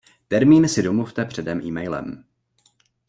Termín 0.27 0.69
si 0.69 0.81
domluvte 0.83 1.25
předem 1.25 1.61
emailem. 1.67 2.23